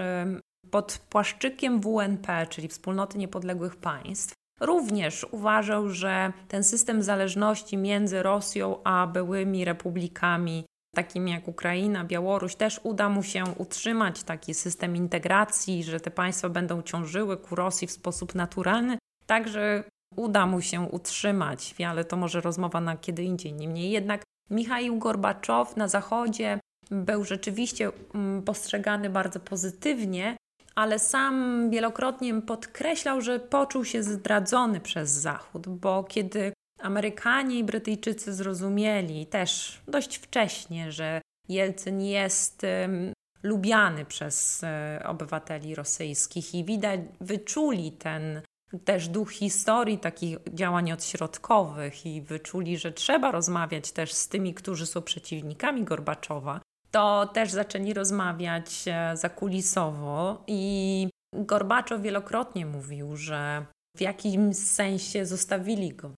pod 0.72 1.00
płaszczykiem 1.10 1.82
WNP, 1.82 2.48
czyli 2.50 2.68
Wspólnoty 2.68 3.18
Niepodległych 3.18 3.76
Państw, 3.76 4.34
również 4.60 5.26
uważał, 5.32 5.90
że 5.90 6.34
ten 6.48 6.64
system 6.64 7.04
zależności 7.04 7.78
między 7.78 8.24
Rosją 8.24 8.84
a 8.84 9.08
byłymi 9.08 9.66
republikami 9.66 10.66
takim 10.96 11.28
jak 11.28 11.48
Ukraina, 11.48 12.06
Białoruś, 12.06 12.56
też 12.56 12.80
uda 12.84 13.10
mu 13.10 13.24
się 13.24 13.44
utrzymać 13.58 14.24
taki 14.24 14.54
system 14.54 14.96
integracji, 14.96 15.84
że 15.84 16.00
te 16.00 16.12
państwa 16.12 16.50
będą 16.50 16.82
ciążyły 16.82 17.38
ku 17.38 17.56
Rosji 17.56 17.88
w 17.88 17.92
sposób 17.92 18.36
naturalny, 18.36 18.98
także 19.26 19.84
uda 20.16 20.46
mu 20.46 20.62
się 20.62 20.82
utrzymać, 20.82 21.76
ale 21.88 22.06
to 22.06 22.18
może 22.18 22.42
rozmowa 22.42 22.82
na 22.82 22.98
kiedy 22.98 23.24
indziej. 23.24 23.54
Niemniej 23.54 23.92
jednak 23.92 24.24
Michał 24.50 24.98
Gorbaczow 24.98 25.78
na 25.78 25.88
Zachodzie 25.88 26.60
był 26.92 27.24
rzeczywiście 27.24 27.92
mm, 28.14 28.44
postrzegany 28.44 29.10
bardzo 29.10 29.40
pozytywnie, 29.40 30.38
ale 30.76 31.00
sam 31.00 31.70
wielokrotnie 31.70 32.42
podkreślał, 32.42 33.22
że 33.22 33.40
poczuł 33.40 33.86
się 33.86 34.04
zdradzony 34.04 34.80
przez 34.80 35.10
Zachód, 35.10 35.68
bo 35.68 36.04
kiedy 36.04 36.54
Amerykanie 36.80 37.60
i 37.60 37.64
Brytyjczycy 37.64 38.34
zrozumieli 38.34 39.26
też 39.26 39.82
dość 39.88 40.18
wcześnie, 40.18 40.92
że 40.92 41.22
Jelcyn 41.50 42.02
jest 42.02 42.64
um, 42.64 43.14
lubiany 43.44 44.06
przez 44.06 44.62
um, 44.64 45.12
obywateli 45.12 45.76
rosyjskich 45.76 46.56
i 46.56 46.64
widać, 46.64 47.00
wyczuli 47.22 47.92
ten 47.92 48.42
też 48.86 49.08
duch 49.08 49.32
historii 49.32 49.98
takich 49.98 50.38
działań 50.54 50.92
odśrodkowych 50.92 52.06
i 52.06 52.22
wyczuli, 52.22 52.78
że 52.78 52.92
trzeba 52.92 53.32
rozmawiać 53.32 53.92
też 53.92 54.14
z 54.14 54.28
tymi, 54.28 54.54
którzy 54.54 54.86
są 54.86 55.02
przeciwnikami 55.02 55.84
Gorbaczowa, 55.84 56.62
to 56.96 57.26
też 57.34 57.52
zaczęli 57.52 57.94
rozmawiać 57.94 58.86
e, 58.88 59.18
zakulisowo 59.18 60.44
i 60.48 61.10
Gorbaczow 61.34 62.02
wielokrotnie 62.02 62.66
mówił, 62.66 63.16
że 63.16 63.66
w 63.98 64.02
jakimś 64.02 64.58
sensie 64.58 65.26
zostawili 65.26 65.94
go 65.94 66.12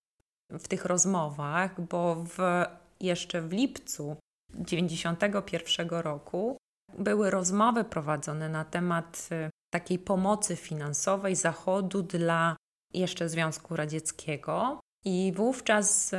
w 0.52 0.68
tych 0.68 0.86
rozmowach, 0.86 1.82
bo 1.82 2.16
w, 2.16 2.66
jeszcze 3.00 3.42
w 3.42 3.52
lipcu 3.52 4.16
1991 4.66 5.90
roku 5.90 6.58
były 6.98 7.30
rozmowy 7.30 7.84
prowadzone 7.84 8.50
na 8.50 8.66
temat 8.66 9.30
y, 9.32 9.50
takiej 9.74 10.00
pomocy 10.00 10.56
finansowej 10.56 11.36
Zachodu 11.36 12.04
dla 12.04 12.56
jeszcze 12.94 13.30
Związku 13.30 13.76
Radzieckiego. 13.76 14.80
I 15.06 15.34
wówczas 15.36 16.14
y, 16.14 16.18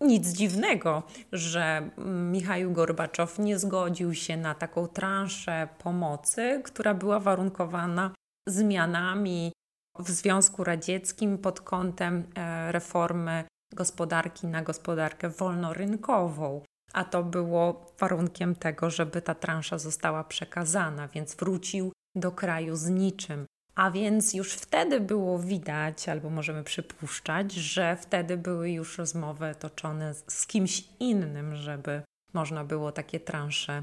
nic 0.00 0.28
dziwnego, 0.28 1.02
że 1.32 1.90
Michał 2.06 2.72
Gorbaczow 2.72 3.38
nie 3.38 3.58
zgodził 3.58 4.14
się 4.14 4.36
na 4.36 4.54
taką 4.54 4.88
transzę 4.88 5.68
pomocy, 5.78 6.60
która 6.64 6.94
była 6.94 7.20
warunkowana 7.20 8.10
zmianami 8.48 9.52
w 9.98 10.10
Związku 10.10 10.64
Radzieckim 10.64 11.38
pod 11.38 11.60
kątem 11.60 12.24
e, 12.34 12.72
reformy 12.72 13.44
gospodarki 13.74 14.46
na 14.46 14.62
gospodarkę 14.62 15.28
wolnorynkową. 15.28 16.62
A 16.92 17.04
to 17.04 17.22
było 17.24 17.86
warunkiem 17.98 18.54
tego, 18.54 18.90
żeby 18.90 19.22
ta 19.22 19.34
transza 19.34 19.78
została 19.78 20.24
przekazana, 20.24 21.08
więc 21.08 21.34
wrócił 21.34 21.92
do 22.14 22.32
kraju 22.32 22.76
z 22.76 22.88
niczym. 22.88 23.46
A 23.76 23.90
więc 23.90 24.34
już 24.34 24.52
wtedy 24.52 25.00
było 25.00 25.38
widać, 25.38 26.08
albo 26.08 26.30
możemy 26.30 26.64
przypuszczać, 26.64 27.52
że 27.52 27.96
wtedy 27.96 28.36
były 28.36 28.70
już 28.70 28.98
rozmowy 28.98 29.54
toczone 29.58 30.14
z 30.14 30.46
kimś 30.46 30.84
innym, 31.00 31.54
żeby 31.54 32.02
można 32.34 32.64
było 32.64 32.92
takie 32.92 33.20
transze 33.20 33.82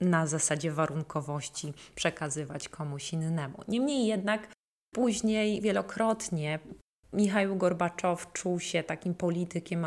na 0.00 0.26
zasadzie 0.26 0.72
warunkowości 0.72 1.72
przekazywać 1.94 2.68
komuś 2.68 3.12
innemu. 3.12 3.58
Niemniej 3.68 4.06
jednak 4.06 4.48
później 4.94 5.60
wielokrotnie 5.60 6.58
Michał 7.12 7.56
Gorbaczow 7.56 8.32
czuł 8.32 8.60
się 8.60 8.82
takim 8.82 9.14
politykiem 9.14 9.86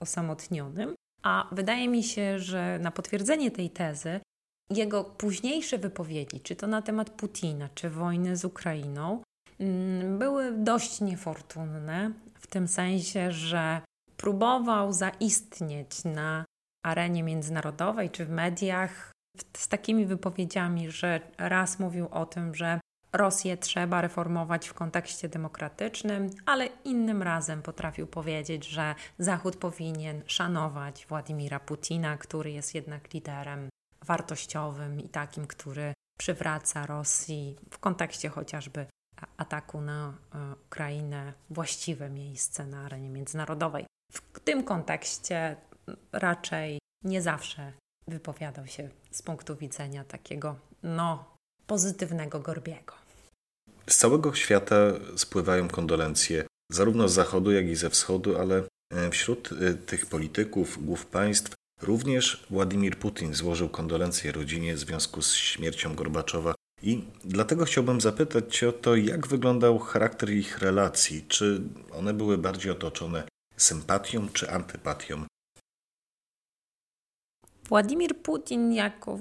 osamotnionym, 0.00 0.94
a 1.22 1.48
wydaje 1.52 1.88
mi 1.88 2.02
się, 2.02 2.38
że 2.38 2.78
na 2.78 2.90
potwierdzenie 2.90 3.50
tej 3.50 3.70
tezy 3.70 4.20
jego 4.70 5.04
późniejsze 5.04 5.78
wypowiedzi, 5.78 6.40
czy 6.40 6.56
to 6.56 6.66
na 6.66 6.82
temat 6.82 7.10
Putina, 7.10 7.68
czy 7.74 7.90
wojny 7.90 8.36
z 8.36 8.44
Ukrainą, 8.44 9.22
mm, 9.60 10.18
były 10.18 10.52
dość 10.52 11.00
niefortunne, 11.00 12.10
w 12.34 12.46
tym 12.46 12.68
sensie, 12.68 13.32
że 13.32 13.80
próbował 14.16 14.92
zaistnieć 14.92 16.04
na 16.04 16.44
arenie 16.84 17.22
międzynarodowej 17.22 18.10
czy 18.10 18.24
w 18.24 18.30
mediach 18.30 19.12
z 19.56 19.68
takimi 19.68 20.06
wypowiedziami, 20.06 20.90
że 20.90 21.20
raz 21.38 21.78
mówił 21.78 22.08
o 22.10 22.26
tym, 22.26 22.54
że 22.54 22.80
Rosję 23.12 23.56
trzeba 23.56 24.00
reformować 24.00 24.68
w 24.68 24.74
kontekście 24.74 25.28
demokratycznym, 25.28 26.30
ale 26.46 26.68
innym 26.84 27.22
razem 27.22 27.62
potrafił 27.62 28.06
powiedzieć, 28.06 28.66
że 28.66 28.94
Zachód 29.18 29.56
powinien 29.56 30.22
szanować 30.26 31.06
Władimira 31.08 31.60
Putina, 31.60 32.16
który 32.16 32.50
jest 32.50 32.74
jednak 32.74 33.12
liderem 33.14 33.68
wartościowym 34.06 35.00
i 35.00 35.08
takim, 35.08 35.46
który 35.46 35.92
przywraca 36.18 36.86
Rosji 36.86 37.56
w 37.70 37.78
kontekście 37.78 38.28
chociażby 38.28 38.86
ataku 39.36 39.80
na 39.80 40.14
e, 40.34 40.54
Ukrainę 40.66 41.32
właściwe 41.50 42.10
miejsce 42.10 42.66
na 42.66 42.84
arenie 42.84 43.08
międzynarodowej. 43.08 43.86
W 44.12 44.40
tym 44.40 44.64
kontekście 44.64 45.56
raczej 46.12 46.78
nie 47.04 47.22
zawsze 47.22 47.72
wypowiadał 48.08 48.66
się 48.66 48.88
z 49.10 49.22
punktu 49.22 49.56
widzenia 49.56 50.04
takiego 50.04 50.56
no, 50.82 51.36
pozytywnego 51.66 52.40
Gorbiego. 52.40 52.94
Z 53.90 53.96
całego 53.96 54.34
świata 54.34 54.76
spływają 55.16 55.68
kondolencje, 55.68 56.46
zarówno 56.72 57.08
z 57.08 57.12
zachodu, 57.12 57.52
jak 57.52 57.66
i 57.66 57.76
ze 57.76 57.90
wschodu, 57.90 58.38
ale 58.38 58.62
e, 58.92 59.10
wśród 59.10 59.50
e, 59.52 59.74
tych 59.74 60.06
polityków, 60.06 60.84
głów 60.86 61.06
państw 61.06 61.52
Również 61.82 62.46
Władimir 62.50 62.98
Putin 62.98 63.34
złożył 63.34 63.68
kondolencje 63.68 64.32
rodzinie 64.32 64.74
w 64.74 64.78
związku 64.78 65.22
z 65.22 65.34
śmiercią 65.34 65.94
Gorbaczowa 65.94 66.54
i 66.82 67.04
dlatego 67.24 67.64
chciałbym 67.64 68.00
zapytać 68.00 68.56
Cię 68.56 68.68
o 68.68 68.72
to, 68.72 68.96
jak 68.96 69.26
wyglądał 69.26 69.78
charakter 69.78 70.30
ich 70.30 70.58
relacji. 70.58 71.24
Czy 71.28 71.62
one 71.92 72.14
były 72.14 72.38
bardziej 72.38 72.72
otoczone 72.72 73.28
sympatią 73.56 74.28
czy 74.28 74.50
antypatią? 74.50 75.24
Władimir 77.68 78.22
Putin 78.22 78.72
jako 78.72 79.20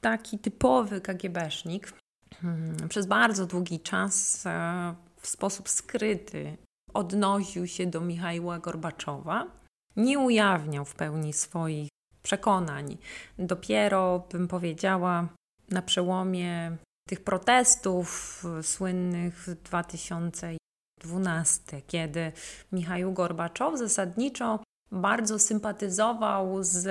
taki 0.00 0.38
typowy 0.38 1.00
KGBsznik 1.00 1.92
hmm, 2.40 2.88
przez 2.88 3.06
bardzo 3.06 3.46
długi 3.46 3.80
czas 3.80 4.46
e, 4.46 4.94
w 5.20 5.28
sposób 5.28 5.68
skryty 5.68 6.56
odnosił 6.94 7.66
się 7.66 7.86
do 7.86 8.00
Michała 8.00 8.58
Gorbaczowa 8.58 9.61
nie 9.96 10.18
ujawniał 10.18 10.84
w 10.84 10.94
pełni 10.94 11.32
swoich 11.32 11.88
przekonań. 12.22 12.98
Dopiero, 13.38 14.26
bym 14.32 14.48
powiedziała, 14.48 15.28
na 15.70 15.82
przełomie 15.82 16.76
tych 17.08 17.24
protestów 17.24 18.42
słynnych 18.62 19.38
w 19.38 19.62
2012, 19.62 21.82
kiedy 21.86 22.32
Michał 22.72 23.12
Gorbaczow 23.12 23.78
zasadniczo 23.78 24.58
bardzo 24.92 25.38
sympatyzował 25.38 26.62
z 26.62 26.86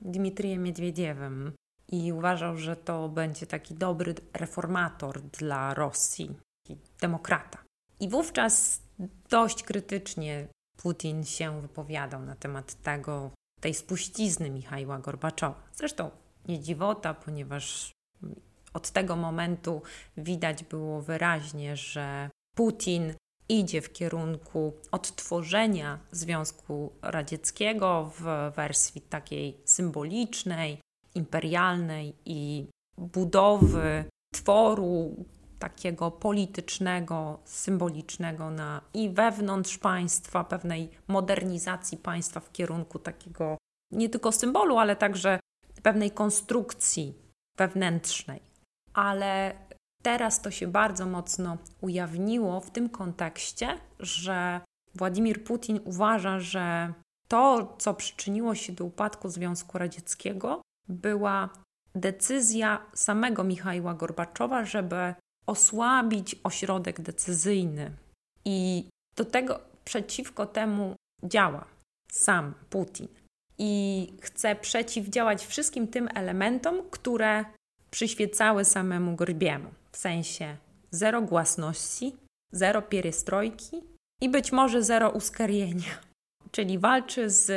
Dmitrijem 0.00 0.62
Miedwiediewem 0.62 1.52
i 1.88 2.12
uważał, 2.12 2.56
że 2.56 2.76
to 2.76 3.08
będzie 3.08 3.46
taki 3.46 3.74
dobry 3.74 4.14
reformator 4.32 5.20
dla 5.20 5.74
Rosji, 5.74 6.36
demokrata. 7.00 7.58
I 8.00 8.08
wówczas 8.08 8.82
dość 9.30 9.62
krytycznie 9.62 10.48
Putin 10.82 11.24
się 11.24 11.60
wypowiadał 11.60 12.22
na 12.22 12.34
temat 12.34 12.82
tego, 12.82 13.30
tej 13.60 13.74
spuścizny 13.74 14.50
Michała 14.50 14.98
Gorbaczowa. 14.98 15.62
Zresztą 15.72 16.10
nie 16.48 16.60
dziwota, 16.60 17.14
ponieważ 17.14 17.92
od 18.74 18.90
tego 18.90 19.16
momentu 19.16 19.82
widać 20.16 20.64
było 20.64 21.02
wyraźnie, 21.02 21.76
że 21.76 22.30
Putin 22.56 23.14
idzie 23.48 23.82
w 23.82 23.92
kierunku 23.92 24.72
odtworzenia 24.90 25.98
Związku 26.10 26.92
Radzieckiego 27.02 28.12
w 28.18 28.52
wersji 28.56 29.00
takiej 29.00 29.60
symbolicznej, 29.64 30.80
imperialnej 31.14 32.14
i 32.24 32.66
budowy 32.98 34.04
tworu 34.34 35.24
takiego 35.58 36.10
politycznego, 36.10 37.38
symbolicznego 37.44 38.50
na 38.50 38.80
i 38.94 39.10
wewnątrz 39.10 39.78
państwa, 39.78 40.44
pewnej 40.44 40.90
modernizacji 41.08 41.98
państwa 41.98 42.40
w 42.40 42.52
kierunku 42.52 42.98
takiego 42.98 43.58
nie 43.92 44.08
tylko 44.08 44.32
symbolu, 44.32 44.78
ale 44.78 44.96
także 44.96 45.40
pewnej 45.82 46.10
konstrukcji 46.10 47.14
wewnętrznej. 47.58 48.40
Ale 48.94 49.54
teraz 50.02 50.42
to 50.42 50.50
się 50.50 50.66
bardzo 50.66 51.06
mocno 51.06 51.56
ujawniło 51.80 52.60
w 52.60 52.70
tym 52.70 52.88
kontekście, 52.88 53.78
że 53.98 54.60
Władimir 54.94 55.44
Putin 55.44 55.80
uważa, 55.84 56.40
że 56.40 56.92
to, 57.28 57.76
co 57.78 57.94
przyczyniło 57.94 58.54
się 58.54 58.72
do 58.72 58.84
upadku 58.84 59.28
Związku 59.28 59.78
Radzieckiego, 59.78 60.62
była 60.88 61.48
decyzja 61.94 62.86
samego 62.94 63.44
Michała 63.44 63.94
Gorbaczowa, 63.94 64.64
żeby 64.64 65.14
osłabić 65.48 66.36
ośrodek 66.44 67.00
decyzyjny. 67.00 67.90
I 68.44 68.88
do 69.16 69.24
tego 69.24 69.60
przeciwko 69.84 70.46
temu 70.46 70.96
działa 71.24 71.64
sam 72.12 72.54
Putin. 72.70 73.08
I 73.58 73.72
chce 74.22 74.56
przeciwdziałać 74.56 75.46
wszystkim 75.46 75.88
tym 75.88 76.08
elementom, 76.14 76.82
które 76.90 77.44
przyświecały 77.90 78.64
samemu 78.64 79.16
Gorbiemu. 79.16 79.70
W 79.92 79.96
sensie 79.96 80.56
zero 80.90 81.22
głasności, 81.22 82.16
zero 82.52 82.82
pierestrojki 82.82 83.82
i 84.22 84.28
być 84.28 84.52
może 84.52 84.82
zero 84.82 85.10
uskarienia. 85.10 85.98
Czyli 86.50 86.78
walczy 86.78 87.30
z, 87.30 87.50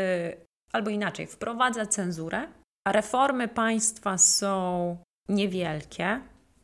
albo 0.73 0.89
inaczej, 0.89 1.27
wprowadza 1.27 1.85
cenzurę, 1.85 2.47
a 2.87 2.91
reformy 2.91 3.47
państwa 3.47 4.17
są 4.17 4.97
niewielkie, 5.29 6.21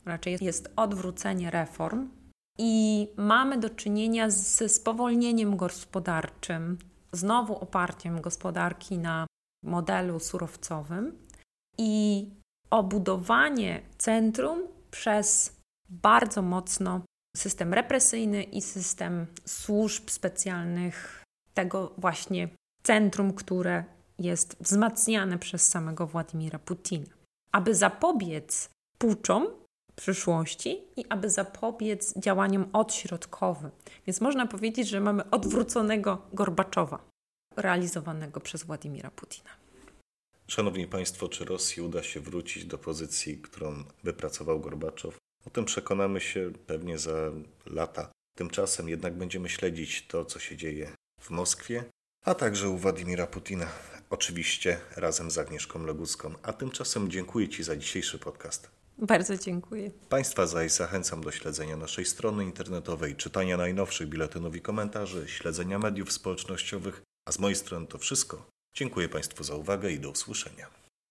raczej 0.07 0.37
jest 0.41 0.69
odwrócenie 0.75 1.51
reform 1.51 2.09
i 2.57 3.07
mamy 3.17 3.57
do 3.57 3.69
czynienia 3.69 4.29
ze 4.29 4.69
spowolnieniem 4.69 5.57
gospodarczym, 5.57 6.77
znowu 7.11 7.55
oparciem 7.55 8.21
gospodarki 8.21 8.97
na 8.97 9.27
modelu 9.63 10.19
surowcowym 10.19 11.17
i 11.77 12.25
obudowanie 12.69 13.81
centrum 13.97 14.67
przez 14.91 15.57
bardzo 15.89 16.41
mocno 16.41 17.01
system 17.37 17.73
represyjny 17.73 18.43
i 18.43 18.61
system 18.61 19.27
służb 19.45 20.09
specjalnych, 20.09 21.23
tego 21.53 21.93
właśnie 21.97 22.49
centrum, 22.83 23.33
które 23.33 23.83
jest 24.19 24.57
wzmacniane 24.61 25.39
przez 25.39 25.67
samego 25.67 26.07
Władimira 26.07 26.59
Putina. 26.59 27.13
Aby 27.51 27.75
zapobiec 27.75 28.69
puczom, 28.97 29.47
przyszłości 29.97 30.81
i 30.95 31.05
aby 31.09 31.29
zapobiec 31.29 32.19
działaniom 32.19 32.69
odśrodkowym. 32.73 33.71
Więc 34.07 34.21
można 34.21 34.47
powiedzieć, 34.47 34.89
że 34.89 34.99
mamy 34.99 35.29
odwróconego 35.29 36.21
Gorbaczowa, 36.33 37.09
realizowanego 37.55 38.39
przez 38.39 38.63
Władimira 38.63 39.11
Putina. 39.11 39.49
Szanowni 40.47 40.87
Państwo, 40.87 41.29
czy 41.29 41.45
Rosji 41.45 41.81
uda 41.81 42.03
się 42.03 42.19
wrócić 42.19 42.65
do 42.65 42.77
pozycji, 42.77 43.37
którą 43.37 43.83
wypracował 44.03 44.59
Gorbaczow? 44.59 45.17
O 45.45 45.49
tym 45.49 45.65
przekonamy 45.65 46.21
się 46.21 46.51
pewnie 46.67 46.97
za 46.97 47.31
lata. 47.65 48.11
Tymczasem 48.37 48.89
jednak 48.89 49.17
będziemy 49.17 49.49
śledzić 49.49 50.07
to, 50.07 50.25
co 50.25 50.39
się 50.39 50.57
dzieje 50.57 50.91
w 51.21 51.29
Moskwie, 51.29 51.83
a 52.25 52.35
także 52.35 52.69
u 52.69 52.77
Władimira 52.77 53.27
Putina. 53.27 53.67
Oczywiście 54.09 54.79
razem 54.95 55.31
z 55.31 55.37
Agnieszką 55.37 55.85
Leguską. 55.85 56.33
A 56.43 56.53
tymczasem 56.53 57.11
dziękuję 57.11 57.49
Ci 57.49 57.63
za 57.63 57.75
dzisiejszy 57.75 58.19
podcast. 58.19 58.76
Bardzo 58.97 59.37
dziękuję. 59.37 59.91
Państwa 60.09 60.47
zaś 60.47 60.71
zachęcam 60.71 61.21
do 61.21 61.31
śledzenia 61.31 61.77
naszej 61.77 62.05
strony 62.05 62.43
internetowej, 62.43 63.15
czytania 63.15 63.57
najnowszych 63.57 64.09
biletynów 64.09 64.55
i 64.55 64.61
komentarzy, 64.61 65.27
śledzenia 65.27 65.79
mediów 65.79 66.11
społecznościowych. 66.11 67.01
A 67.25 67.31
z 67.31 67.39
mojej 67.39 67.55
strony 67.55 67.87
to 67.87 67.97
wszystko. 67.97 68.49
Dziękuję 68.73 69.09
Państwu 69.09 69.43
za 69.43 69.55
uwagę 69.55 69.91
i 69.91 69.99
do 69.99 70.09
usłyszenia. 70.09 70.86